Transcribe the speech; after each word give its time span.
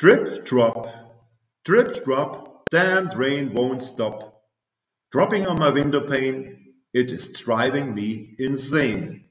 Drip, 0.00 0.46
drop, 0.46 0.88
drip, 1.62 2.04
drop, 2.04 2.64
damned 2.70 3.14
rain 3.18 3.52
won't 3.52 3.82
stop. 3.82 4.42
Dropping 5.12 5.46
on 5.46 5.58
my 5.58 5.68
window 5.68 6.00
pane, 6.00 6.72
it 6.94 7.10
is 7.10 7.38
driving 7.38 7.94
me 7.94 8.34
insane. 8.38 9.26